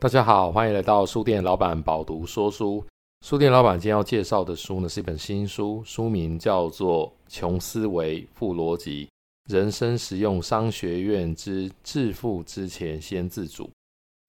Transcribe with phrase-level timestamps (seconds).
[0.00, 2.82] 大家好，欢迎来到书店老板饱读说书。
[3.20, 9.10] 书店老板今天要介绍的书呢，是一本新书，书名叫做《穷思维富逻辑：
[9.50, 13.64] 人生实用商学院之致富之前先自主》。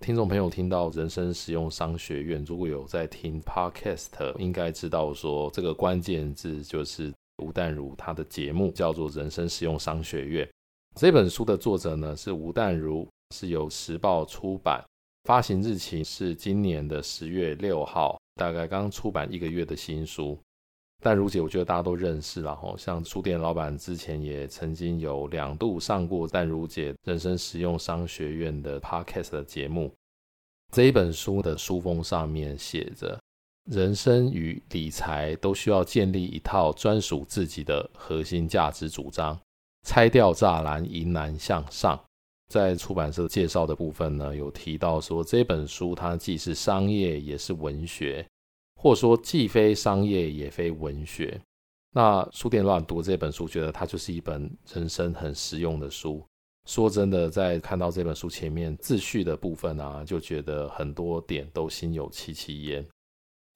[0.06, 10.46] 听众朋友听到“人生实用商学院”，如果有在听 Podcast，应该知道说这个关键字就是吴淡如他的节目叫做《人生实用商学院》。
[11.00, 14.84] 这本书的作者呢是吴淡如，是由时报出版。
[15.24, 20.38] 发行日期是今年的十月六号，大概刚出版一个月的新书。
[21.04, 29.92] 但如姐，我觉得大家都认识了哈，像书店老板之前也曾经有两度上过淡如姐人生实用商学院的 Podcast 的节目。
[30.72, 33.20] 这一本书的书封上面写着：
[33.70, 39.40] 人生与理财都需要建立一套专属自己的核心价值主张，
[39.88, 42.00] 拆掉栅栏，迎难向上。
[42.52, 48.28] 在出版社介绍的部分呢，有提到说这本书它既是商业也是文学，
[48.76, 51.40] 或说既非商业也非文学。
[51.94, 56.22] 那书店老板读这本书，觉得它就是一本人生很实用的书。
[56.68, 62.86] 说真的，在看到这本书前面自序的部分啊，就觉得很多点都心有戚戚焉。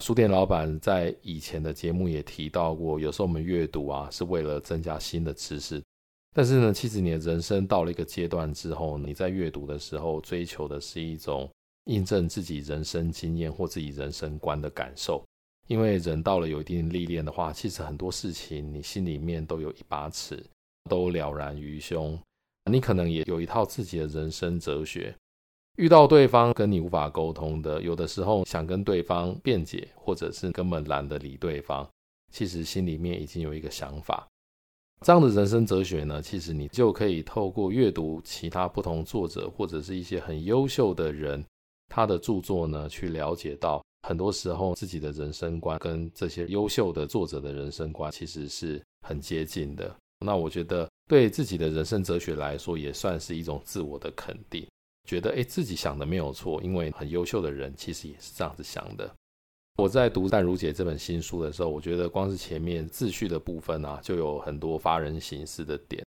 [0.03, 5.81] 书店老板在以前的节目也提到过，有时候我们阅读啊，是为了增加新的知识。
[6.37, 11.49] 但是呢，其实你的人生到了一个阶段之后，你在阅读的时候追求的是一种
[11.85, 15.23] 印证自己人生经验或自己人生观的感受。
[15.67, 20.45] 因为人到了有一定历练的话，其实很多事情你心里面都有一把尺，
[20.89, 22.19] 都了然于胸。
[22.69, 25.15] 你可能也有一套自己的人生哲学。
[25.77, 31.89] 遇到对方跟你无法沟通的，有的时候想跟对方辩解，或者是根本懒得理对方，
[32.33, 34.27] 其实心里面已经有一个想法。
[35.01, 41.43] 这样的人生哲学呢，其实你就可以透过阅读其他不同作者或者是一些很优秀的人
[41.89, 49.95] 他的著作呢，去了解到很多时候自己的人生观跟这些优秀的作者的人生观其实是很接近的。
[50.25, 54.65] 那我觉得对自己的人生哲学来说，也算是一种自我的肯定，
[55.07, 59.13] 觉得诶，自己想的没有错，因为很优秀的人其实也是这样子想的。
[59.77, 66.01] 我在读淡如姐这本新书的时候，我觉得光是前面自序的部分啊，就有很多发人省思的点，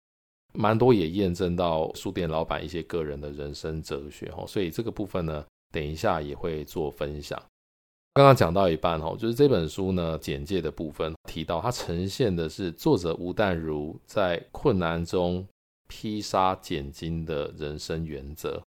[0.54, 4.46] 蛮多也验证到书店老板一些个人的人生哲学哦。
[4.48, 7.38] 所以这个部分呢，等一下也会做分享。
[8.14, 15.46] 刚刚讲到一半哦，就是这本书呢简介的部分提到，它呈现的是作者吴淡如在困难中
[15.90, 18.64] 披沙拣金的人生原则。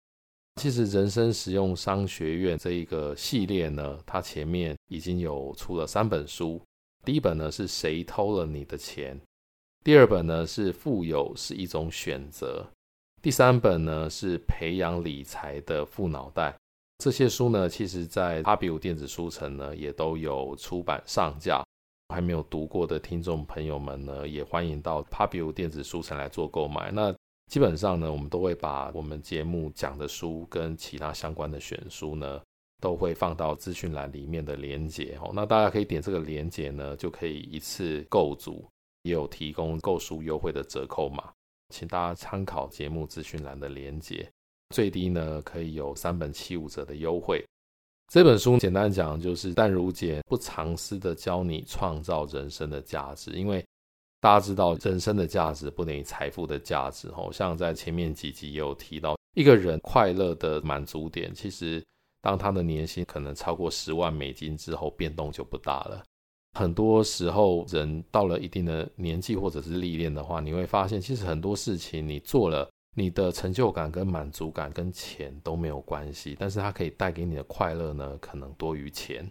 [0.59, 6.61] 其实，人生实用商学院这一个系列呢，它前面已经有出了三本书。
[7.05, 9.17] 第一本呢是谁偷了你的钱？
[9.85, 12.67] 第二本呢是富有是一种选择。
[13.21, 16.53] 第三本呢是培养理财的富脑袋。
[16.97, 21.63] 这些书呢，其实在 Pubu 电子书城呢也都有出版上架。
[22.13, 26.91] 还没有读过的听众朋友们呢，也欢迎到 Pubu 电子书城来做购买。
[26.91, 27.15] 那
[27.49, 32.39] 基本上呢，我们都会把我们节目讲的书跟其他相关的选书呢，
[32.79, 35.31] 都会放到资讯栏里面的连接哦。
[35.33, 38.63] 那大家可以点这个连接呢，就可以一次购足，
[39.01, 41.33] 也有提供购书优惠的折扣码，
[41.69, 44.29] 请大家参考节目资讯栏的连接，
[44.69, 47.43] 最低呢可以有三本七五折的优惠。
[48.09, 53.65] 这本书简单讲就是淡如姐不藏私的教你创造人生的价值，因为。
[54.21, 57.09] 大家知道，人生的价值不等于财富的价值。
[57.11, 61.81] 吼，像在前面几集也有提到，一个人快乐的满足点，其实
[62.21, 66.03] 当他的年薪可能超过十万美金之后，变动就不大了。
[66.57, 79.25] 很多时候，人到了一定的年纪或者是历练的话，你会发现，其实很多事情你做了，你的成就感跟满足感跟钱都没有关系，但是它可以带给你的快乐呢，可能多于钱。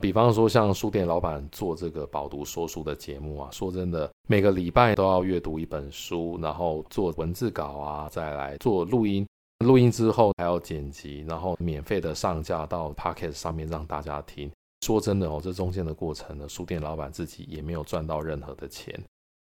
[0.00, 9.26] 比方说，像书店老板做这个饱读说书的节目啊，说真的，每个礼拜都要阅读一本书，然后做文字稿啊，再来做录音，
[9.66, 14.50] 录音之后还要剪辑，然后免费的上架到 Podcast 上面让大家听。
[14.86, 18.98] 说真的哦，这中间的过程呢，书店老板自己也没有赚到任何的钱，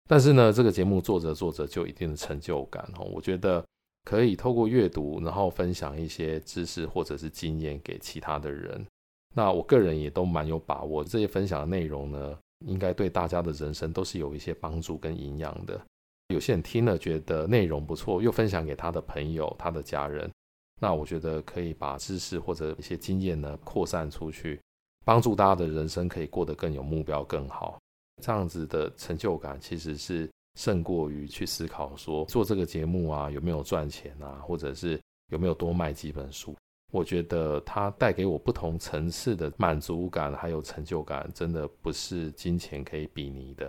[0.09, 3.05] 但是呢，这个节目做着做着就一定的成就感哦。
[3.13, 3.65] 我觉得
[4.05, 8.87] 可以透过阅读，然后分享一些知识或者是经验给其他的人。
[9.37, 15.81] 那我个人也都蛮有把握，这些分享的内容呢，应该对大家的人生都是有一些帮助跟营养的。
[16.29, 20.31] 有些人听了觉得内容不错，又分享给他的朋友、他的家人，
[20.81, 24.61] 那我觉得可以把知识或者一些经验呢扩散出去，
[25.05, 27.79] 帮助大家的人生可以过得更有目标、更好。
[28.23, 34.99] 这样子的成就感其实是胜过于去思考说做这个节目啊有没有赚钱啊，或者是
[35.33, 36.55] 有没有多卖几本书。
[36.95, 43.69] 我觉得它带给我不同层次的满足感，还有成就感，真的不是金钱可以比拟的。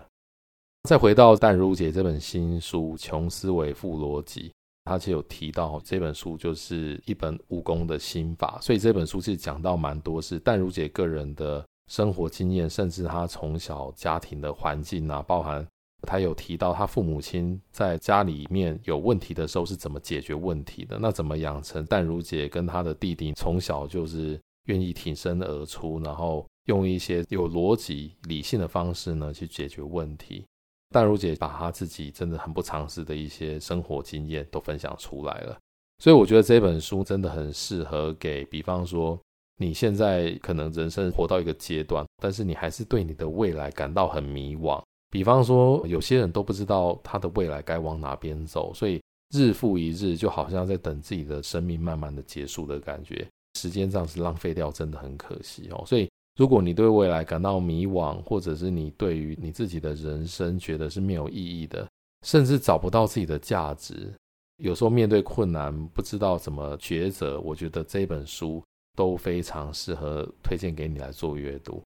[0.87, 4.49] 再回到淡如姐这本新书《穷思维富逻辑》，
[4.83, 15.65] 她其实有提到这本书就是一本武功的心法，所以这本书其实讲到蛮多是淡如姐个人的生活经验，甚至她从小家庭的环境啊，包含。
[16.03, 20.99] 他有提到他父母亲在家里面有问题的时候是怎么解决问题的？
[20.99, 30.45] 那怎么养成淡如姐跟他的弟弟从小就是愿意挺身而出，然后用一些有逻辑、理性的方式呢去解决问题？
[30.89, 35.57] 淡如姐把她自己真的很不常识的一些生活经验都分享出来了，
[35.99, 39.19] 所以我觉得这本书真的很适合给，比方说
[39.57, 44.81] 你现在可能人生活到一个阶段，但是你还是对你的未来感到很迷惘。
[45.15, 49.01] 比方说，有些人都不知道他的未来该往哪边走，所以
[49.33, 53.25] 日复一日，就好像在等自己的生命慢慢的结束的感觉。
[53.57, 55.81] 时间这样子浪费掉，真的很可惜哦。
[55.87, 61.87] 所以，如果你对未来感到迷惘，或者是你对于你自己的人生觉得是没有意义的，
[62.27, 64.13] 甚至找不到自己的价值，
[64.57, 68.61] 有时候面对困难不知道怎么抉择，我觉得这本书
[68.97, 71.81] 都非常适合推荐给你来做阅读。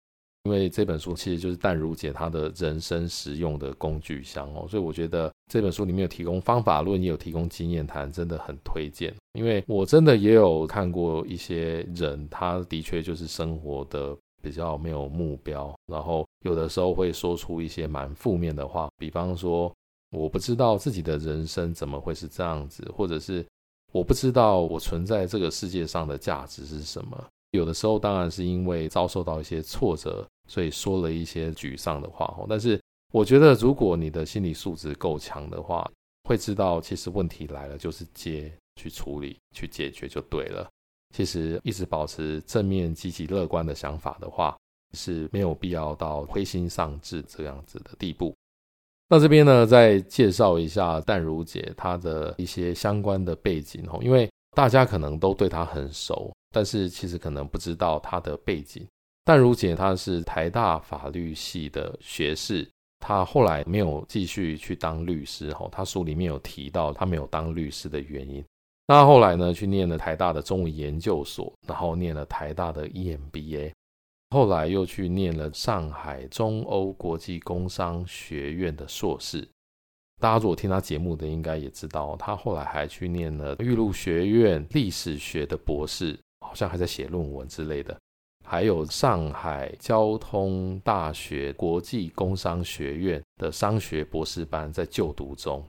[0.48, 9.14] 因为这本书其实就是淡如姐她的人生实用的工具箱哦，所以我觉得这本书里面有提供方法论，也有提供经验谈，真的很推荐。
[9.34, 19.70] 因为我真的也有看过一些人，他的确就是生活的比较没有目标，然后有的时候会说出一些蛮负面的话，比方说
[20.12, 23.46] 我不知道自己的人生怎么会是这样子，或者是
[23.92, 27.22] 我不知道我存在这个世界上的价值是什么。
[27.52, 30.26] 有的时候当然是因为遭受到一些挫折。
[30.48, 32.80] 所以说了一些沮丧的话，但是
[33.14, 35.90] 我觉得，如果你的心理素质够强的话，
[36.24, 40.68] 会知道其实问题来了就是接去处理去解决就对了。
[41.16, 44.58] 其实一直保持正面积极乐观的想法的话，
[44.94, 48.36] 是没有必要到灰心丧志这样子的地步。
[49.10, 58.86] 那这边呢，再介绍一下淡如姐她的一些相关的背景哦，因为大家可能都对她很熟，但是其实可能不知道她的背景。
[59.28, 62.66] 淡如姐她是台大法律系的学士，
[62.98, 65.52] 她后来没有继续去当律师。
[65.52, 68.42] 哈，她书里面有提到她没有当律师的原因。
[68.88, 73.74] 那后来呢，去念了台大的中文研究所，然后念了台大的 EMBA，
[74.30, 79.46] 后来又去念了上海中欧国际工商学院的硕士。
[80.22, 87.94] 大家如果听她节目的，应该也知道，她后来还去念了玉露学院历史学的博士，好像还在写论文之类的。
[88.50, 95.62] 还有上海交通大学国际工商学院的商学博士班在就读中，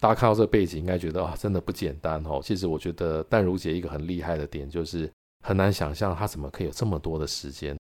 [0.00, 2.40] 大家看到这背景，应该觉得啊，真的不简单哦。
[2.40, 5.10] 其实我觉得淡如姐一个很厉害的点，就是
[5.42, 7.76] 很难想象她怎么可以有这么多的时间。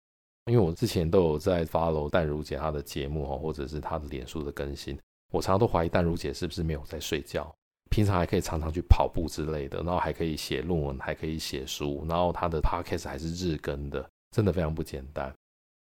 [0.49, 4.97] 因为我之前都有在 follow 淡如姐她的节目哦，或者是她的脸书的更新，
[5.33, 7.53] 我常常都怀疑淡如姐是不是没有在睡觉，
[7.89, 14.09] 平常还可以常常去跑步之类的，然后还可以写论文，还可以写书，然后她的 podcast 还是日更的。
[14.31, 15.31] 真的非常不简单。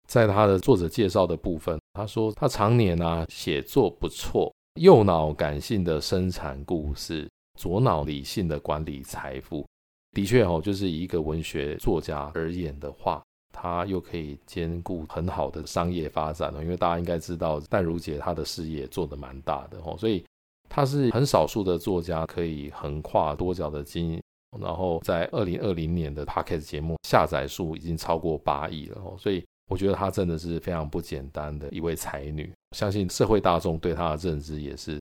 [0.07, 4.51] 在他的作者介绍的部分，他说他常年啊写作不错，
[4.81, 7.29] 右脑感性的生产故事，
[7.59, 9.67] 左脑理性的管理财富。
[10.13, 13.23] 的确哦，就是一个文学作家而言的话，
[13.53, 16.63] 他又可以兼顾很好的商业发展哦。
[16.63, 20.25] 因为大家应该知道，淡如姐她的事业做得蛮大的哦，所以
[20.71, 24.19] 他是很少数的作家可以横跨多角的经。
[24.61, 34.99] 然后在二零二零年的 Podcast 节目下载数已经超过八亿了，所以我觉得她真的是非常不简单的一位才女，相信社会大众对她的认知也是。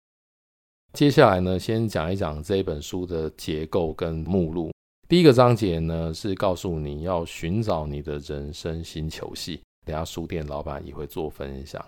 [0.94, 4.72] 接下来呢，先讲一讲这本书的结构跟目录。
[5.08, 11.86] 第一个章节呢是告诉你要寻找你的人生星球系，等下书店老板也会做分享。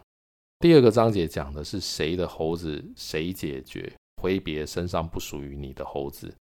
[0.59, 6.33] 第二个章节讲的是谁的猴子谁解决，挥别身上不属于你的猴子。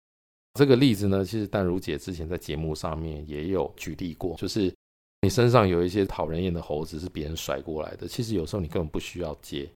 [0.57, 4.73] 这个例子呢，其实淡如姐之前在节目上面也有举例过，就是
[5.21, 9.69] 你身上有一些讨人厌的猴子是别人甩过来的，其实有时候你根本不需要接。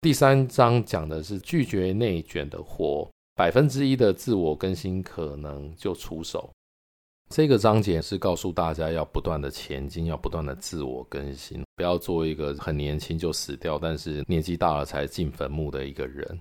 [0.00, 6.48] 第三章讲的是拒绝内卷的活，百分之一的自我更新可能就出手。
[7.28, 16.40] 这个章节是告诉大家要不断的前进，要不断的自我更新，不要做一个很年轻就死掉，但是年纪大了才进坟墓的一个人。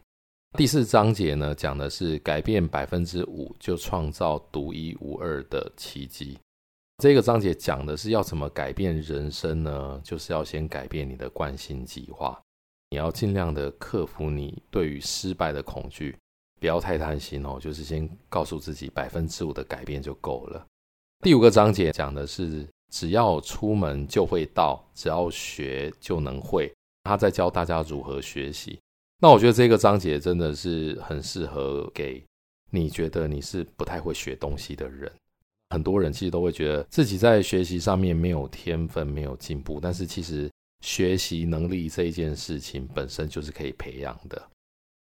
[0.58, 6.38] 第四章节呢，讲的是改变百分之五就创造独一无二的奇迹。
[6.98, 10.01] 这个章节讲的是要怎么改变人生呢？
[10.03, 12.38] 就是要先改变你的惯性计划，
[12.89, 16.18] 你要尽量的克服你对于失败的恐惧，
[16.60, 17.58] 不要太贪心哦。
[17.62, 20.65] 就是先告诉自己百分之五的改变就够了。
[21.24, 26.70] 第五个章节讲的是，只要出门就会到，只要学就能会。
[27.03, 28.77] 他在教大家如何学习。
[29.21, 32.23] 那我觉得这个章节真的是很适合给
[32.71, 35.11] 你觉得你是不太会学东西的人。
[35.71, 39.77] 很多人其实都会觉得自己在学习上面没有天分，没有进步。
[39.81, 40.49] 但是其实
[40.79, 44.41] 学习能力这一件事情本身就是可以培养的。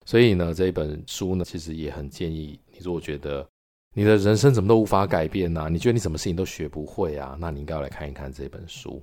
[0.06, 3.48] 所以呢，这一本书呢，其实也很建议你，如果觉得
[3.94, 7.38] 你的人生怎么都无法改变呢、你觉得你什么事情都学不会啊？
[7.40, 9.00] 那你应该要来看一看这本书。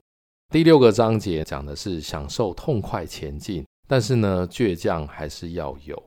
[0.53, 3.65] 第六个章节讲的是享受痛快前进。
[3.89, 6.03] 但是呢，倔强还是要有。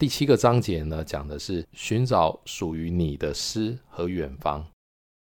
[0.00, 4.66] 第七个章节呢，讲的是寻找属于你的诗和远方。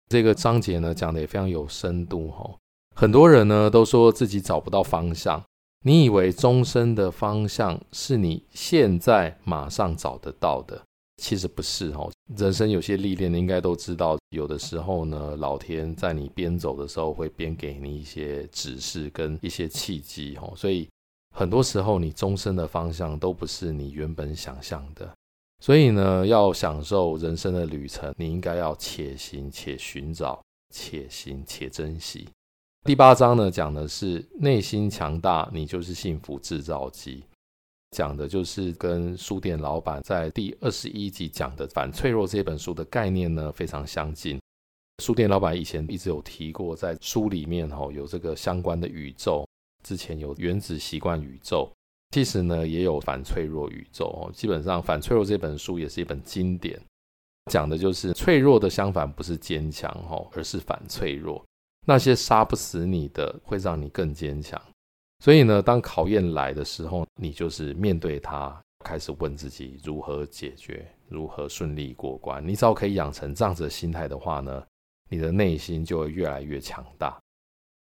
[0.07, 2.55] 这个章节呢，讲的也非常有深度哦。
[2.95, 5.43] 很多人呢都说自己找不到方向，
[5.83, 10.81] 你以为终身的方向是你现在马上找得到的，
[11.17, 12.09] 其实不是哦。
[12.37, 20.87] 人生有些历练，你应该都知道，有的时候呢，老天在你边走的时候，会边给你一些指示跟一些契机哦，所以。
[21.33, 25.09] 很多时候，你终身的方向都不是你原本想象的，
[25.59, 32.27] 所以呢，要享受人生的旅程，你应该要且行且寻找，且行且珍惜。
[32.83, 37.23] 第八章呢，讲的是内心强大，你就是幸福制造机，
[37.91, 44.39] 讲的就是跟书店老板在第二十一集讲的《反脆弱》这本书的概念呢，非常相近。
[45.01, 49.47] 书店老板以前一直有提过，在书里面哈有这个相关的宇宙。
[49.83, 51.71] 之前有原子习惯宇宙，
[52.11, 54.31] 其实呢也有反脆弱宇宙哦。
[54.33, 56.79] 基本上，反脆弱这本书也是一本经典，
[57.51, 61.43] 讲的就是脆弱的相反不是坚强哦，而是反脆弱。
[61.87, 64.61] 那些杀不死你的，会让你更坚强。
[65.23, 72.45] 所以呢，当考验来的时候，你就是面对它，开始问自己如何解决，如何顺利过关。
[72.47, 74.63] 你只要可以养成这样子的心态的话呢，
[75.09, 77.19] 你的内心就会越来越强大。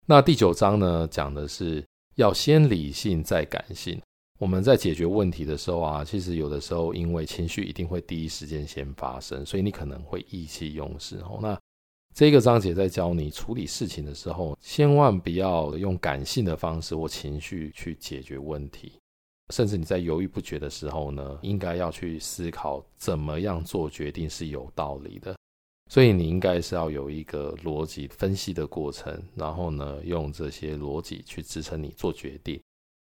[0.05, 1.81] 那第九章呢，讲的是
[2.15, 3.97] 要先理性再感性。
[4.37, 11.19] 我们在解决问题的时候啊，其实有的时候因为情绪一定会第一时间先发生，所以你可能会意气用事。
[11.19, 11.57] 哦，那
[12.13, 18.99] 这个章节在教你处理事情的时候，千万不要用感性的方式或情绪去解决问题，
[19.53, 25.33] 甚至你在犹豫不决的时候呢，应该要去思考怎么样做决定是有道理的。
[25.93, 32.59] 所以你应该是要有一个逻辑分析的过程，然后呢，用这些逻辑去支撑你做决定。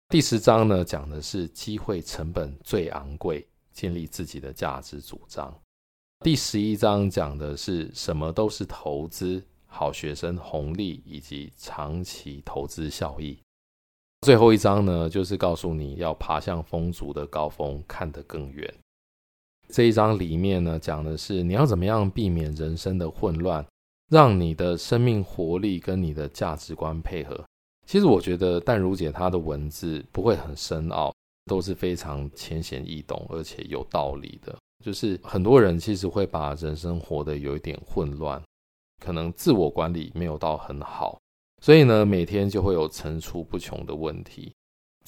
[0.09, 5.55] 第十章呢，讲的是机会成本最昂贵，建立自己的价值主张。
[6.21, 13.39] 第十一章讲的是什么都是投资，好学生红利以及长期投资效益。
[14.23, 18.75] 最后一章呢，就是告诉你要爬向风足的高峰，看得更远。
[19.71, 23.65] 这一章里面呢，讲的是你要怎么样避免人生的混乱，
[24.11, 27.43] 让你的生命活力跟你的价值观配合。
[27.87, 31.15] 其实我觉得淡如姐她的文字不会很深奥，
[31.47, 34.57] 都是非常浅显易懂，而且有道理的。
[34.85, 38.43] 就是很多人其实会把人生活得有一点混乱，
[39.05, 41.19] 可能自我管理没有到很好，
[41.63, 44.53] 所以呢，每天就会有层出不穷的问题。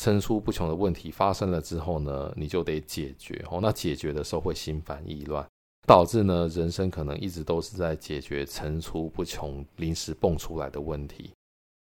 [0.03, 3.61] 层出不穷的问题发生了之后呢，你就得解决哦。
[3.63, 5.47] 那解决的时候会心烦意乱，
[5.87, 11.31] 导致呢人生可能一直都是在解决层出不穷、临时蹦出来的问题。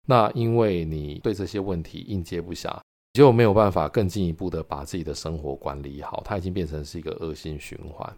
[0.08, 2.80] 那因为你对这些问题应接不暇，
[3.14, 8.16] 就没有办法更进一步的把自己的生活管理好，它已经变成是一个恶性循环。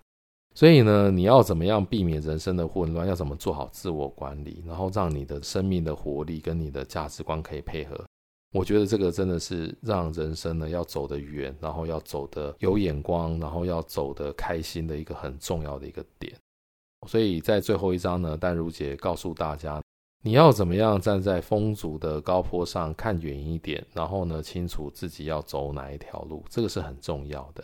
[0.53, 3.07] 所以呢，你要怎么样避免人生的混乱？
[3.07, 8.03] 要怎么做好自我管理，然后让你的生命的活力跟你的价值观可以配合？
[8.53, 16.31] 我觉得这个真的是让人生呢要走得远，然后要走得有眼光，然后要走得开心的一个很重要的一个点。
[17.07, 19.81] 所以在最后一章呢，淡如姐告诉大家，
[20.23, 27.63] 你要怎么样站在风足的高坡上看远一点，然后呢清楚自己要走哪一条路，这个是很重要的。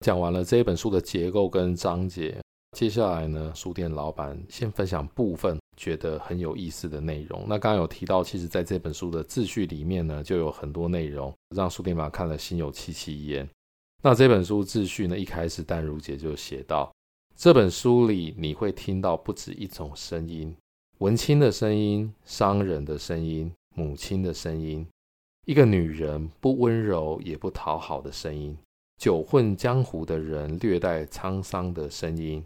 [0.00, 2.40] 讲完了这一本书的结构跟章节，
[2.76, 5.58] 接下来呢，书店老板先分享部分。
[5.78, 7.44] 觉得很有意思的内容。
[7.46, 13.48] 那刚刚有提到，其实在这本书的自序里面呢，就有很多内容让书店妈看了心有戚戚焉。
[14.02, 16.92] 那这本书自序呢，一开始淡如姐就写到，
[17.36, 20.52] 这本书里你会听到不止一种声音：
[20.98, 24.84] 文青的声音、商人的声音、母亲的声音，
[25.46, 28.58] 一个女人不温柔也不讨好的声音，
[29.00, 32.44] 久混江湖的人略带沧桑的声音。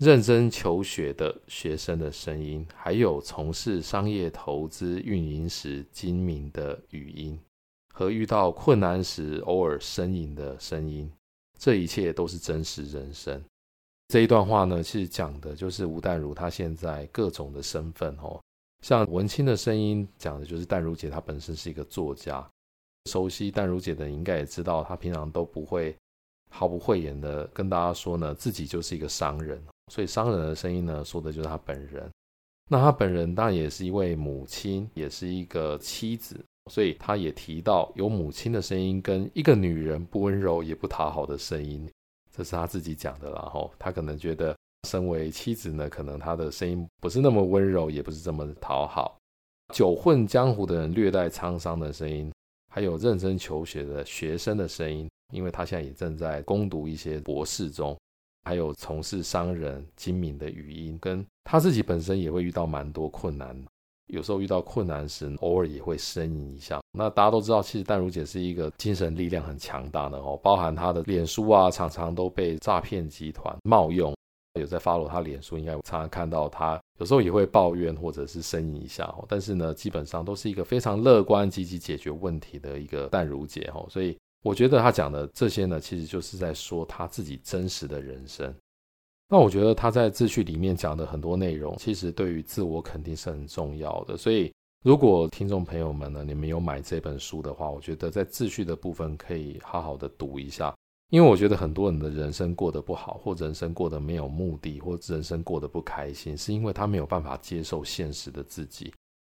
[0.00, 7.38] 认真求学的学生的声音，还有从事商业投资运营时精明的语音，
[7.94, 11.08] 和遇到困难时偶尔呻吟的声音，
[11.56, 13.40] 这一切都是真实人生。
[14.08, 18.40] 这一段话呢，其实讲的就是吴淡如她现在各种的身份哦。
[18.82, 22.44] 像文青的声音讲的就是淡如姐她本身是一个作家。
[23.08, 25.96] 熟悉淡如姐的应该也知道，她平常都不会
[26.50, 29.62] 毫不讳言的跟大家说呢，自己就是一个商人。
[29.92, 32.10] 所以商人的声音呢，说的就是他本人。
[32.70, 36.42] 那他本人当然也是一位母亲，也是一个妻子。
[36.70, 41.86] 所以他也提到，有母亲的声音跟一个女人不温柔也不讨好的声音，
[42.34, 43.30] 这是他自己讲的。
[43.32, 44.56] 然后他可能觉得，
[44.88, 49.18] 身为妻子呢，可能他的声音不是那么温柔，也不是这么讨好。
[49.74, 52.32] 久混江湖的人略带沧桑的声音。
[52.72, 57.96] 还有认真求学的学生的声音，因为他现在也正在攻读一些博士中，
[58.44, 63.56] 还有从事商人精明的语音，跟他自己本身也会遇到蛮多困难，
[64.08, 66.80] 有时候遇到困难时，偶尔也会呻吟一下。
[66.92, 74.14] 那大家都知道，其实淡如姐是一个精神力量很强大的哦，包含她的脸书啊，常常都被诈骗集团冒用。
[74.60, 83.84] 有在 follow 她脸书，应该常常看到她有时候也会抱怨或者是呻吟一下哦，但是呢，基本上都是一个非常乐观、积极解决问题的一个淡如姐哦。
[83.90, 88.54] 所以我觉得他讲的这些呢，其实就是在说他自己真实的人生。
[89.26, 94.18] 那我觉得他在自序里面讲的很多内容，其实对于自我肯定是很重要的。
[94.18, 94.52] 所以
[94.84, 100.74] 如果听众朋友们呢，你们有买这本书的话，我觉得在自序的部分可以好好的读一下。
[101.10, 108.92] 因为我觉得很多人的人生过得不好，或人生过得没有目的，或人生过得不开心，是因为他没有办法接受现实的自己，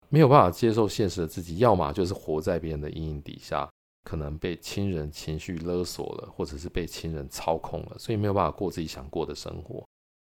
[0.10, 3.71] 没有办法接受现实的自己，要么就是活在别人的阴影底下，
[4.03, 9.84] 可能被亲人情绪勒索了，或者是被亲人操控了，所以没有办法过自己想过的生活；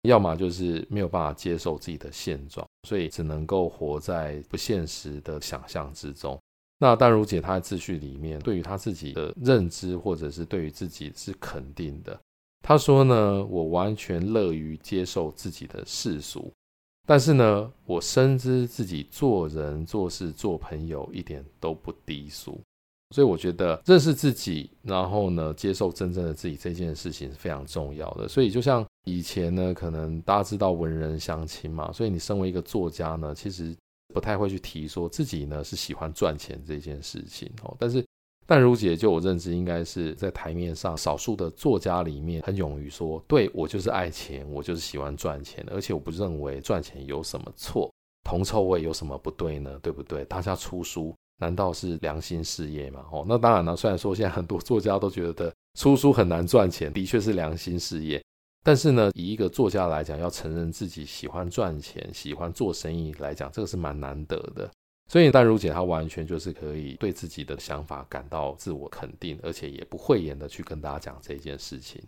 [0.04, 6.38] 要么就是没有办法接受自己的现状，所以只能够活在不现实的想象之中。
[6.80, 12.20] 那淡如姐她的自序里面，对于她自己的认知，或者是对于自己是肯定的。
[12.62, 16.52] 她说呢，我完全乐于接受自己的世俗，
[17.08, 22.60] 但是呢，我深知自己做人做事做朋友一点都不低俗。
[23.14, 28.28] 所以我觉得认识自己，然后呢，接受真正的自己这件事情是非常重要的。
[28.28, 33.74] 所以就像以前呢，可能大家知道文人相轻嘛，所以你身为一个作家呢，其实。
[34.14, 38.06] 不太会去提说自己呢是喜欢赚钱这件事情哦，但是
[38.46, 47.92] 淡如姐就我认知应该是在台面上少数的作家里面很勇于说，对，我就是爱钱，我就是喜欢赚钱，而且我不认为赚钱有什么错，
[48.24, 49.80] 铜臭味有什么不对呢？
[49.82, 50.24] 对不对？
[50.26, 53.06] 大家出书难道是良心事业吗？
[53.12, 58.24] 哦，那当然了，虽然说现在很多作家都觉得出书很难赚钱，的确是良心事业。
[58.66, 64.72] 但是呢，以一个作家来讲，要承认自己喜欢赚钱、喜欢做生意来讲，这个是蛮难得的。
[65.12, 72.02] 所以淡如姐她完全就是可以对自己的想法感到自我肯定，而且也不讳言的去跟大家讲这件事情。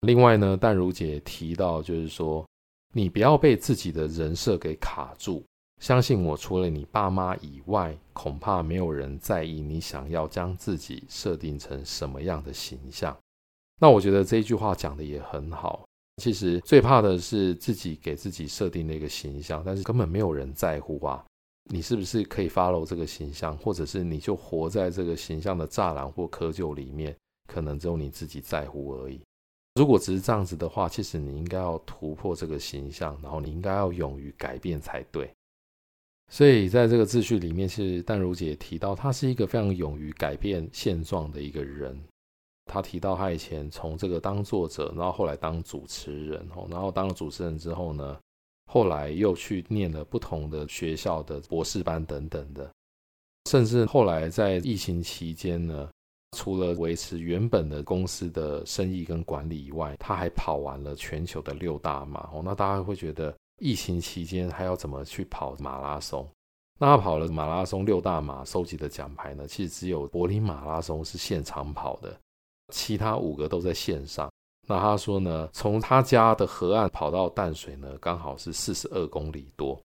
[0.00, 2.44] 另外呢，淡如姐提到就是说，
[2.92, 5.44] 你不要被自己的人设给卡住，
[5.82, 13.16] 相信我，除了你爸妈以外，恐怕没有人在意你想要将自己设定成什么样的形象。
[13.80, 15.84] 那我觉得这一句话讲的也很好。
[16.22, 21.24] 其实最怕的是自己给自己设定的一个形象，但是根本没有人在乎啊。
[21.64, 27.12] 你是不是可以 follow 这个形象，或者是你就活在这个形象的栅栏或窠臼里面，
[27.52, 29.20] 可能只有你自己在乎而已。
[29.74, 35.28] 如果只是这样子的话，其实你应该要突破这个形象，然后你应该要勇于改变才对。
[36.32, 41.94] 所以在这个自序里面，其实淡如姐提到，她是一个非常勇于改变现状的一个人。
[42.64, 48.18] 他提到他以前从这个当作者，然后后来当主持人，然后当了主持人之后呢，
[48.66, 52.72] 后来又去念了不同的学校的博士班等等的，
[53.50, 55.90] 甚至后来在疫情期间呢，
[56.38, 62.20] 除了维持原本的公司的生意跟管理以外，他还跑完了全球的六大马。
[62.32, 66.28] 哦，那大家会觉得疫情期间还要怎么去跑马拉松？
[66.80, 72.12] 那他跑了马拉松六大马，收集的奖牌呢，其实只有柏林马拉松是现场跑的。
[72.72, 74.28] 其他五个都在线上。
[74.66, 79.80] 那他说呢，从他家的河岸跑到淡水呢，刚好是四十二公里多。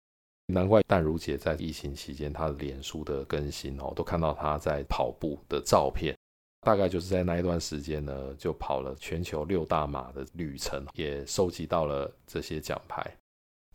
[0.45, 6.15] 难怪淡如姐在疫情期间，她的脸书的更新哦，都看到她在跑步的照片。
[6.61, 13.05] 大概就是在那一段时间呢，就跑了全球六大马的旅程，也收集到了这些奖牌。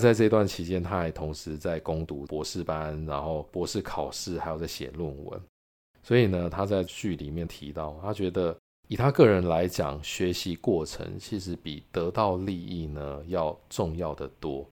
[0.00, 5.40] 在这段期间，他还同时在攻读博士班，然后博士考试，还有在写论文。
[6.02, 8.56] 所以呢，他在序里面提到，他觉得。
[8.88, 14.68] 以他个人来讲，学习过程其实比得到利益呢要重要的多。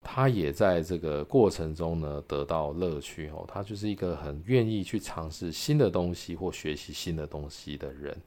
[0.00, 3.44] 他也在这个过程中呢得到乐趣哦。
[3.46, 8.18] 他就是一个很愿意去尝试新的东西或学习新的东西的人。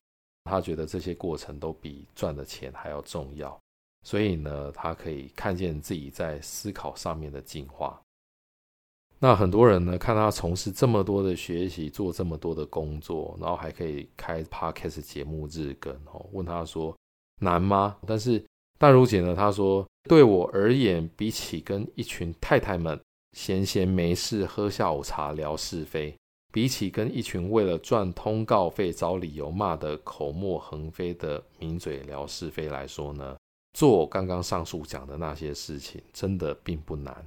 [0.43, 3.59] 他觉得这些过程都比赚的钱还要重要。
[4.03, 8.01] 所以呢，他可以看见自己在思考上面的进化。
[9.19, 16.97] 那很多人呢，看他从事这么多的学习，做这么多的工作，然后还可以开 Podcast 节目日更哦，问他说
[17.39, 17.97] 难吗？
[18.07, 18.43] 但是
[18.79, 22.99] 淡如姐呢，她说对我而言，比起跟一群太太们
[23.37, 26.15] 闲闲没事喝下午茶聊是非，
[26.51, 33.37] 比起跟一群为了赚通告费找理由骂得口沫横飞的名嘴聊是非来说呢，
[33.73, 37.25] 做刚刚上述讲的那些事情，真的并不难。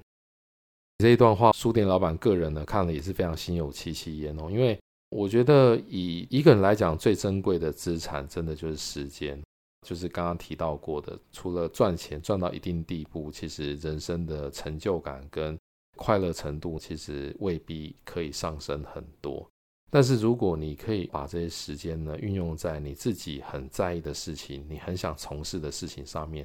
[0.99, 4.79] 这一段话，书店老板个人呢看了也是非常心有戚戚焉哦，因为
[5.11, 9.43] 我觉得以一个人来讲，最珍贵的资产，真的就是时间，
[9.87, 15.59] 就是刚刚提到过的，除了赚钱赚到一定地步，其实人生的成就感跟
[15.97, 19.49] 快乐程度，其实未必可以上升很多。
[19.95, 26.45] 但是如果你可以把这些时间呢运用在你自己很在意的事情，你很想从事的事情上面，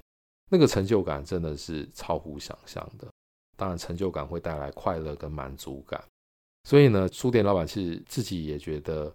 [0.52, 3.08] 那个成就感真的是超乎想象的。
[3.58, 6.00] 当然，成就感会带来快乐跟满足感，
[6.66, 9.12] 所以呢，书店老板其实自己也觉得，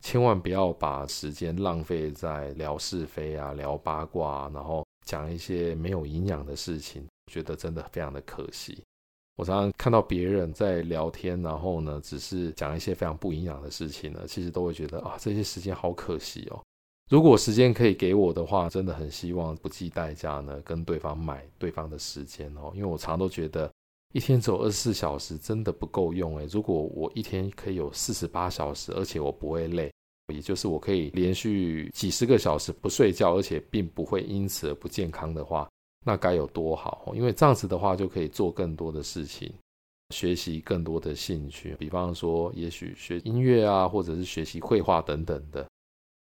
[0.00, 8.80] 千万不要把时间浪费在聊是非啊、聊八卦啊，然后讲一些没有营养的事情，觉得真的非常的可惜。
[9.42, 16.62] 我常常看到别人在聊天，然后呢，只是讲一些非常不营养的事情呢，其实都会觉得啊，这些时间好可惜哦。
[17.10, 23.68] 如果时间可以给我的话，真的很希望不计代价呢，跟对方买对方的时间哦，因为我常都觉得。
[24.14, 26.46] 一天只有二十四小时，真的不够用诶。
[26.48, 29.90] 如果我一天可以有四十八小时，而且我不会累，
[30.32, 35.66] 也就是我可以连续几十个小时不睡觉，而且并不会因此而不健康的话，
[36.04, 37.12] 那该有多好！
[37.14, 39.52] 因为这样子的话，就可以做更多的事情，
[40.10, 45.66] 学习更多的兴趣，比方说，也许学音乐啊，或者是学习绘画等等的。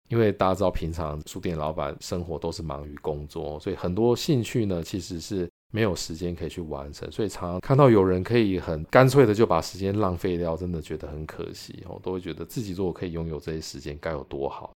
[0.10, 5.50] 因为大家知道，平常书店老板生活都是忙于工作，所以很多兴趣呢，其实是。
[5.74, 11.98] 没有时间可以去完成，所以常常看到有人可以很干脆的就把时间浪费掉，真的觉得很可惜我。
[12.04, 14.74] 都会觉得自己如果可以拥有这些时间，该有多好。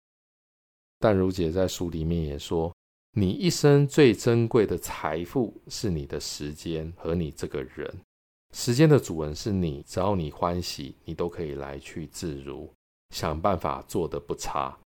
[1.00, 2.72] 但如姐在书里面也说，
[3.16, 7.88] 你一生最珍贵的财富是你的时间和你这个人。
[8.52, 12.68] 时间的主人是你，只要你欢喜，你都可以来去自如，
[13.14, 14.76] 想办法做得不差。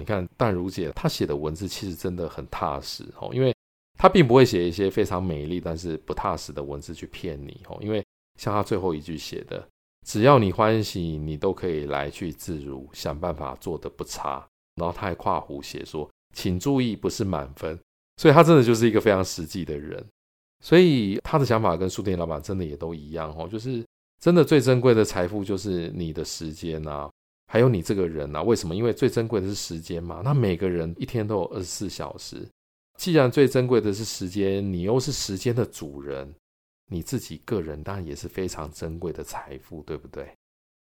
[0.00, 3.54] 你看淡如姐她写的文字其实真的很踏实哦，因为。
[3.96, 8.04] 她并不会写一些非常美丽但是不踏实的文字去骗你哦，因为
[8.40, 9.66] 像她最后一句写的，
[10.04, 14.44] 只要你欢喜，你都可以来去自如，想办法做得不差。
[14.74, 17.78] 然后她还跨湖写说，请注意不是满分，
[18.16, 20.04] 所以他真的就是一个非常实际的人。
[20.60, 23.84] 所以他的想法跟书店老板真的也都一样哦，就是
[24.20, 27.10] 真的最珍贵的财富就是你的时间啊，
[27.46, 28.42] 还有你这个人啊。
[28.42, 28.74] 为什么？
[28.74, 30.22] 因为最珍贵的是时间嘛。
[30.24, 32.48] 那每个人一天都有二十四小时。
[32.96, 36.32] 既然最珍贵的是时间，你又是时间的主人，
[36.90, 40.32] 你自己个人当然也是非常珍贵的财富，对不对？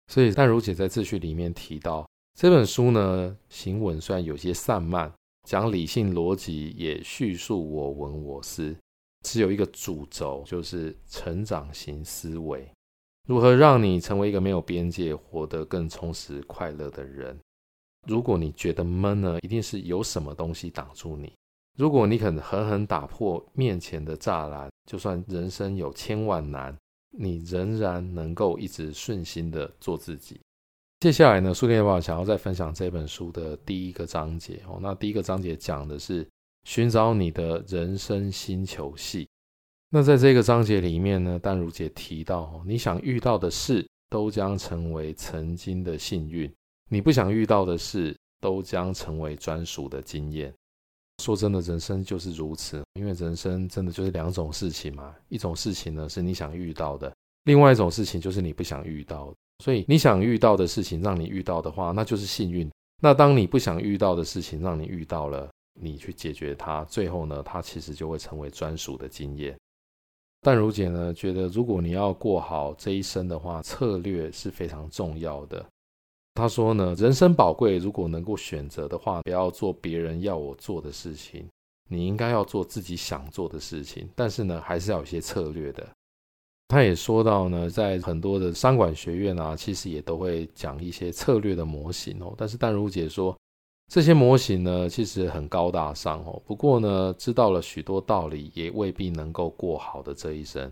[0.09, 5.12] 所以但如姐在自序里面提到，这本书呢，行文虽然有些散漫，
[5.51, 8.73] 讲理性逻辑，也叙述我闻我思，
[9.25, 12.71] 只有一个主轴，就是成长型思维，
[13.27, 17.37] 如何让你成为一个没有边界、活得更充实、快乐的人。
[18.07, 21.33] 如果你觉得闷呢，一定是有什么东西挡住你。
[21.77, 26.79] 如果你肯狠狠打破面前的栅栏，就算人生有千万难，
[27.19, 30.41] 你仍然能够一直顺心的做自己。
[31.01, 34.79] 接下来呢，书店老板想要再分享这本书的第一个章节哦。
[34.83, 36.29] 那第一个章节讲的是
[36.65, 39.27] 寻找你的人生星球系。
[39.89, 46.53] 那在这个章节里面呢，淡如姐提到，你想遇到的事都将成为曾经的幸运，
[46.91, 50.53] 你不想遇到的事都将成为专属的经验。
[51.23, 55.15] 说真的，人生就是如此，因为人生真的就是两种事情嘛。
[55.31, 57.11] 一种事情呢是你想遇到的，
[57.45, 59.37] 另外一种事情就是你不想遇到的。
[59.61, 62.68] 所以你想遇到的事情让你遇到的话，那就是幸运。
[63.03, 65.49] 那当你不想遇到的事情让你遇到了，
[65.81, 69.57] 你去解决它，最后呢，它其实就会成为专属的经验。
[70.42, 75.64] 但如姐呢觉得，如果你要过好这一生的话，策略是非常重要的。
[76.35, 81.46] 她说呢，人生宝贵，如果能够选择的话，不要做别人要我做的事情，
[81.88, 84.09] 你应该要做自己想做的事情。
[84.14, 85.87] 但是呢，还是要有些策略的。
[86.71, 92.33] 他也说到呢，在很多的商管学院啊，其实也都会讲一些策略的模型哦。
[92.37, 93.37] 但是淡如姐说，
[93.93, 96.41] 这些模型呢，其实很高大上哦。
[96.47, 100.71] 不过呢，知道了许多道理，也未必能够过好的这一生。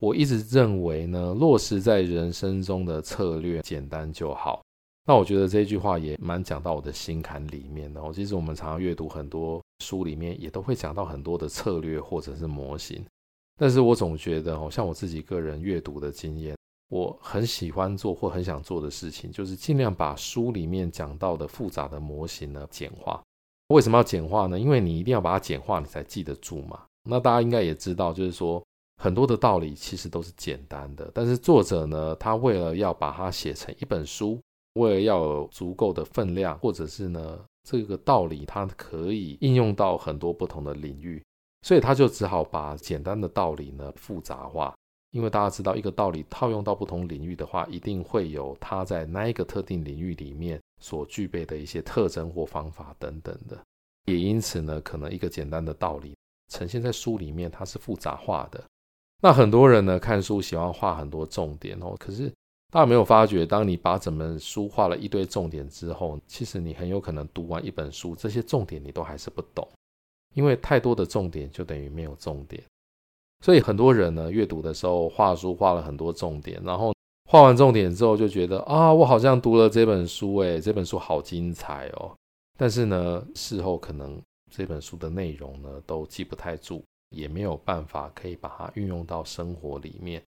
[0.00, 4.60] 我一直认为呢，落实在人生中的策略简单就好。
[5.06, 8.10] 那我觉得这句话也蛮讲到我的心坎里面的哦。
[8.12, 13.04] 其实我们常常阅读很多书里面也都会讲到很多的策略或者是模型。
[13.56, 16.56] 但是我总觉得哦，像我自己个人阅读的经验，
[16.88, 23.22] 我很喜欢做或很想做的事情，就是尽量把书里面讲到的复杂的模型呢简化。
[23.68, 24.58] 为什么要简化呢？
[24.58, 26.84] 因为你一定要把它简化，你才记得住嘛。
[27.08, 28.62] 那大家应该也知道，就是说
[29.02, 34.40] 很多的道理其实都是简单的，但是作者呢，他为了要把它写成一本书，
[34.74, 41.20] 为了要有足够的分量，或者是呢这个道理它可以应用到很多不同的领域，
[41.66, 44.72] 所以他就只好把简单的道理呢复杂化。
[45.10, 50.60] 因为大家知道，一个道理套用到不同领域的话，一定会有它在那一个特定领域里面。
[50.78, 53.58] 所具备的一些特征或方法等等的，
[54.04, 56.14] 也因此呢，可能一个简单的道理
[56.52, 58.62] 呈现在书里面，它是复杂化的。
[59.22, 62.30] 那很多人呢看书喜欢画很多重点哦，可是
[62.70, 69.66] 大家没有发觉，当你把整本书画了一堆重点之后，其实你很有可能读完一本书，这些重点你都还是不懂，
[70.36, 72.62] 因为太多的重点就等于没有重点。
[73.44, 76.94] 所以很多人呢阅读的时候画书画了很多重点，然后。
[77.28, 82.14] 画完重点之后，就觉得啊，我好像读了这本书，诶，这本书好精彩哦。
[82.56, 90.22] 但是呢，事后可能这本书的内容呢，都记不太住，也没有办法可以把它运用到生活里面。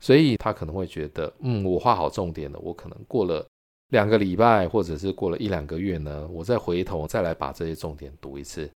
[0.00, 3.46] 所以他可能会觉得，嗯，我画好重点了，我可能过了
[3.90, 8.68] 两个礼拜，或者是过了一两个月呢，我再回头再来把这些重点读一次。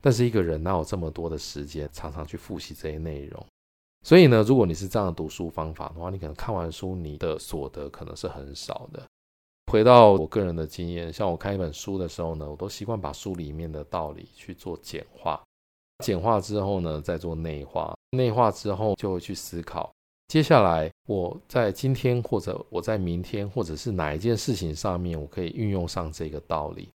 [0.00, 3.46] 但是一个人哪有这么多的时间，常常去复习这些内容？
[4.02, 9.02] 所以呢，如果你是这样的读书方法的话，你可能看完书，你的所得可能是很少的。
[9.70, 15.40] 回到我个人的经验，像我看一本书的时候呢，我都习惯把书里面的道理去做简化，
[16.02, 19.92] 简化之后呢，再做内化，内化之后就会去思考，
[20.28, 26.88] 接下来我在今天或者我在明天或者是哪一件事情上面，我可以运用上这个道理。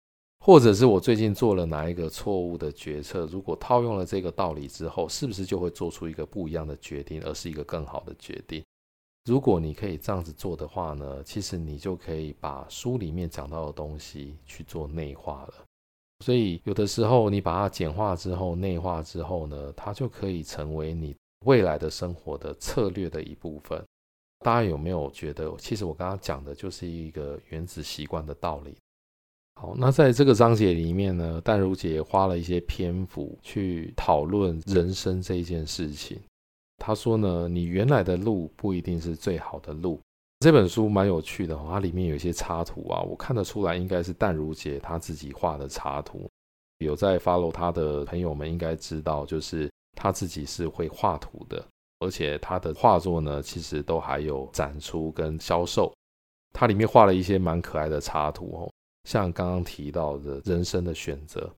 [0.46, 8.62] 或者是我最近做了哪一个错误的决策，如果套用了这个道理之后，是不是就会做出一个不一样的决定，而是一个更好的决定？
[9.24, 15.54] 如果你可以这样子做的话呢，其实你就可以把书里面讲到的东西去做内化了。
[16.26, 23.82] 所以有的时候你把它简化之后、内化之后呢，它就可以成为你未来的生活的策略的一部分。
[24.40, 28.76] 大家有没有觉得，其实我刚刚讲的就是一个原子习惯的道理？
[29.56, 36.20] 好，那在这个章节里面呢，淡如姐花了一些篇幅去讨论人生这一件事情。
[36.78, 40.00] 她说呢，你原来的路不一定是最好的路。
[40.39, 46.30] 这本书蛮有趣的，它里面有一些插图啊，我看得出来应该是淡如姐她自己画的插图。
[46.80, 51.66] 有在 follow 她的朋友们应该知道，就是她自己是会画图的，
[52.00, 55.94] 而且她的画作呢，其实都还有展出跟销售。
[56.52, 58.70] 它里面画了一些蛮可爱的插图哦。
[59.04, 61.50] 像刚刚提到的人生的选择，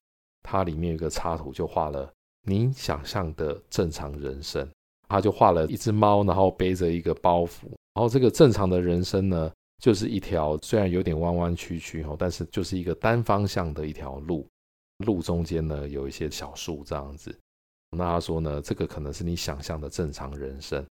[0.42, 4.68] 它里面有一个插图，就画了你想象的正常人生。
[5.08, 14.44] 他就画了一只猫，然后背着一个包袱，然后这个正常的人生呢，就是一条虽然有点弯弯曲曲哦，但是就是一个单方向的一条路，
[15.06, 17.32] 路中间呢有一些小树这样子。
[17.96, 20.84] 那他说呢，这个可能是你想象的正常人生。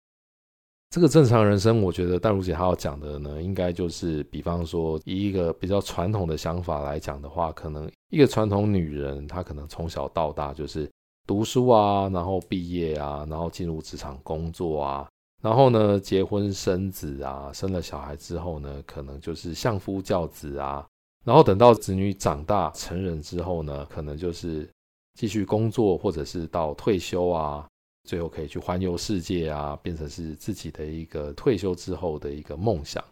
[0.95, 10.89] 这个正常人生，我觉得淡如姐她要讲的呢，应该就是，比方说，以一个比较传统的想法来讲的话，可能一个传统女人，她可能从小到大就是
[11.27, 15.09] 读书啊，然后毕业啊，然后进入职场工作啊，
[15.43, 20.87] 然后呢，结婚生子啊，生了小孩之后呢，可能就是相夫教子啊，
[21.25, 24.71] 然后等到子女长大成人之后呢，可能就是
[25.19, 27.67] 继续工作，或者是到退休啊。
[28.05, 33.03] 最后可以去环游世界啊，变成是自己的一个退休之后的一个梦想。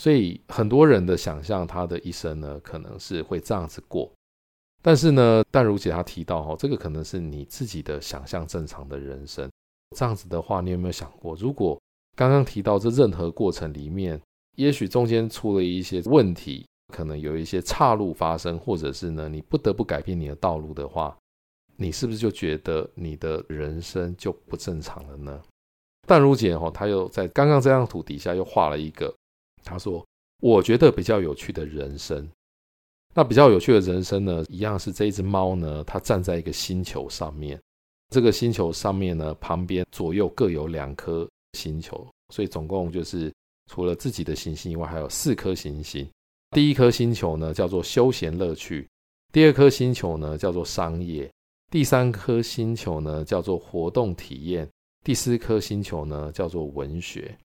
[0.00, 4.10] 所以很多人的想象，他的一生呢，可能是会这样子过。
[4.80, 9.50] 但是呢，但如姐她提到哈，这个可能是你自己的想象正常的人生。
[9.96, 11.76] 这样子的话，你有没有想过，如果
[12.14, 14.20] 刚刚提到这任何过程里面，
[14.56, 16.64] 也许中间出了一些问题，
[16.94, 21.17] 可能有一些岔路发生，或者是呢，你不得不改变你的道路的话。
[21.80, 25.40] 你是不是就觉得你的人生就不正常了呢？
[26.08, 29.14] 但如姐哦，她又在刚刚这张图底下又画了一个，
[29.62, 30.04] 她说
[30.42, 32.28] ：“我觉得比较有趣的人生，
[33.14, 37.60] 那比较有趣的人生呢，一样是这一只猫呢，它站在一个星球上面，
[38.08, 43.32] 这个星球上面呢，旁边左右各有两颗星球，所以总共就是
[43.70, 46.04] 除了自己的行星以外，还有四颗行星。
[46.50, 48.88] 第一颗星球呢叫做休闲乐趣，
[49.32, 51.30] 第二颗星球呢叫做商业。”
[51.70, 54.66] 第三颗星球呢，叫做活动体验；
[55.04, 57.36] 第四颗星球呢，叫做文学。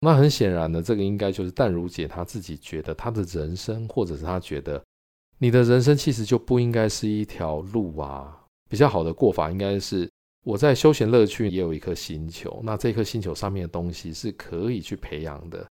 [0.00, 4.82] 那很显然呢，这个应该就是淡如姐她自己觉得她的人生，或者是她觉得
[5.38, 10.08] 你的人生其实就不应该是一条路啊，比较好的过法应该是
[10.44, 15.66] 我在休闲乐趣也有一颗星球，那这颗星球上面的东西是可以去培养的。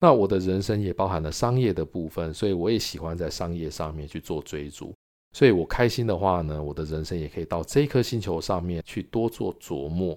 [0.00, 4.92] 那我的人生也包含了商业的部分，所以我也喜欢在商业上面去做追逐。
[5.34, 10.16] 所以我开心的话呢，我的人生也可以到这颗星球上面去多做琢磨。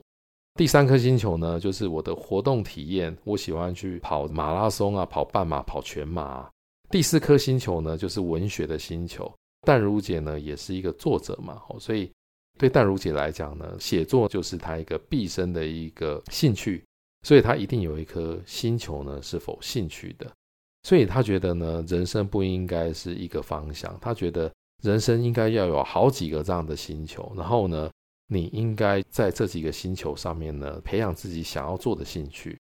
[0.55, 6.49] 第三颗星球呢，就是我的活动体验，我喜欢去跑马拉松啊，跑半马，跑全马。
[6.89, 9.33] 第四颗星球呢，就是文学的星球。
[9.65, 12.11] 淡如姐呢，也是一个作者嘛，所以
[12.57, 16.83] 对淡如姐来讲呢，写作就是她一个毕生的一个兴趣，
[17.23, 20.29] 所以她一定有一颗星球呢，是否兴趣的。
[20.83, 24.51] 所以她觉得呢，人生不应该是一个方向，她觉得。
[24.85, 27.89] 人生应该要有好几个这样的星球，然后呢，
[28.27, 32.55] 你应该在这几个星球上面呢，培养自己想要做的兴趣。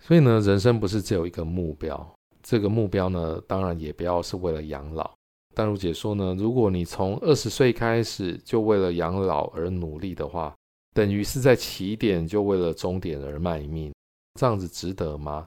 [0.00, 5.10] 所以呢，人生不是只有一个目标，这个目标呢，当然也不要是为了养老。
[5.52, 10.54] 但如姐说呢，如果你从二十岁开始就为了养老而努力的话，
[10.94, 13.92] 等于是在起点就为了终点而卖命，
[14.38, 15.46] 这样子值得吗？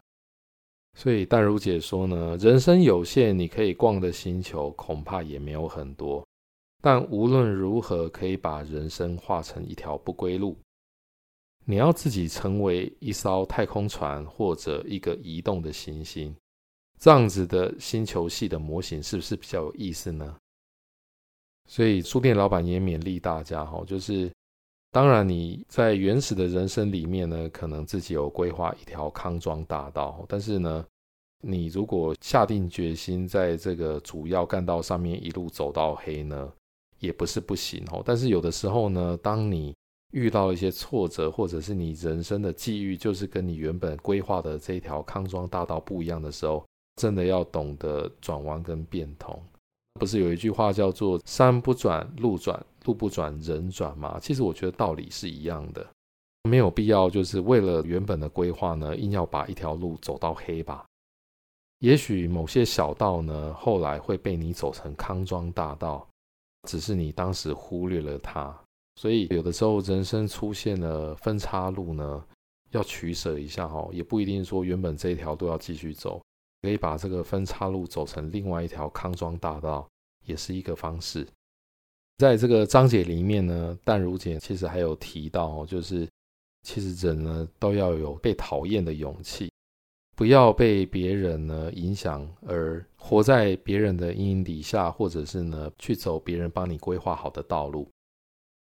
[0.96, 6.26] 所以淡如姐说呢，人生有限，你可以逛的星球恐怕也没有很多。
[6.82, 10.58] 但无论如何，可以把人生画成一条不归路。
[11.66, 16.36] 你要自己成为一艘太空船，或者一个移动的行星，
[17.00, 20.38] 这样子的星球系的模型是不是比较有意思呢？
[21.68, 24.32] 所以书店老板也勉励大家哈，就是。
[24.94, 30.24] 当然，你在原始的人生里面呢，可能自己有规划一条康庄大道。
[30.30, 30.86] 但是呢，
[31.42, 36.54] 你如果下定决心在这个主要干道上面一路走到黑呢，
[37.00, 38.04] 也不是不行哦。
[38.06, 39.74] 但是有的时候呢，当你
[40.12, 46.64] 遇到一些挫折，或者是你人生的际遇就是跟你原本规划的这条康庄大道不一样的时候，
[47.02, 49.42] 真的要懂得转弯跟变通。
[50.00, 52.60] 不是有一句话叫做“山不转路转”。
[52.86, 55.88] 路不转人转嘛，其实我觉得道理是一样的，
[56.44, 60.84] 没有必要就是为了原本的规划呢，硬要把一条路走到黑吧。
[61.80, 66.06] 也许某些小道呢，后来会被你走成康庄大道，
[66.68, 68.54] 只是你当时忽略了它。
[68.98, 72.26] 所以有的时候人生出现了分岔路呢，
[72.72, 76.22] 要取舍一下哈，也不一定说原本这一条路要继续走，
[76.64, 79.86] 可以把这个分岔路走成另外一条康庄大道，
[80.26, 81.28] 也是一个方式。
[82.20, 86.08] 在这个章节里面呢，淡如姐其实还有提到，就是
[86.62, 89.52] 其实人呢都要有被讨厌的勇气，
[90.16, 97.90] 不要被别人呢影响而活在别人的阴影底下，或者是呢去走别人帮你规划好的道路。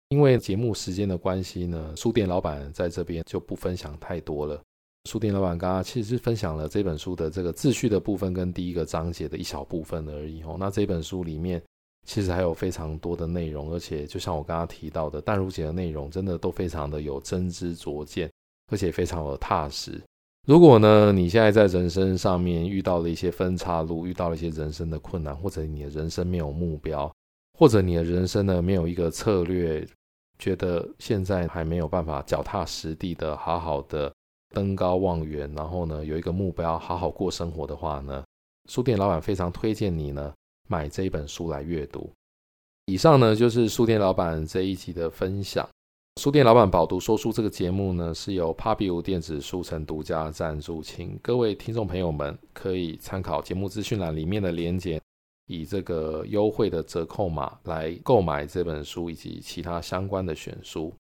[0.09, 4.59] 因为节目时间的关系呢，书店老板在这边就不分享太多了。
[5.05, 10.57] 书店老板刚刚其实是分享了这本书的这个自序的部分跟第一个章节的一小部分而已哦。
[10.59, 11.63] 那这本书里面。
[12.07, 18.29] 其实还有非常多的内容，而且就像我刚刚提到的，淡如姐的内容真的都非常的有真知灼见，
[18.73, 20.01] 而且非常的踏实。
[20.49, 27.15] 如果呢，你现在在人生上面遇到了一些分岔路，遇到了一些人生的困难，或者你的人生没有目标，
[27.59, 29.87] 或者你的人生呢没有一个策略，
[30.39, 34.11] 觉得现在还没有办法脚踏实地的好好的
[34.51, 38.25] 登高望远，然后呢有一个目标，好好过生活的话呢，
[38.69, 40.33] 书店老板非常推荐你呢。
[40.69, 42.09] 买这一本书来阅读。
[42.87, 45.69] 以上呢就是书店老板这一集的分享。
[46.21, 55.01] 书店老板饱读说书这个节目呢是由 Pubu 电子书城独家赞助，请各位听众朋友们可以参考节目资讯栏里面的链接，
[55.47, 60.95] 以这个优惠的折扣码来购买这本书以及其他相关的选书。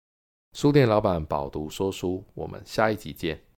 [0.52, 3.40] 书店老板饱读说书，我们下一集见。